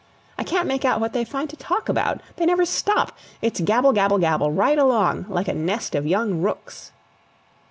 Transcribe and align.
I 0.35 0.43
can't 0.43 0.67
make 0.67 0.83
out 0.83 0.99
what 0.99 1.13
they 1.13 1.23
find 1.23 1.47
to 1.51 1.55
talk 1.55 1.87
about. 1.87 2.21
They 2.37 2.47
never 2.47 2.65
stop; 2.65 3.15
it's 3.39 3.59
gabble, 3.61 3.93
gabble, 3.93 4.17
gabble 4.17 4.51
right 4.51 4.79
along, 4.79 5.27
like 5.29 5.47
a 5.47 5.53
nest 5.53 5.93
of 5.93 6.07
young 6.07 6.41
rooks!" 6.41 6.91